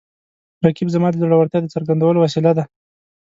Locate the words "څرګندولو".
1.73-2.19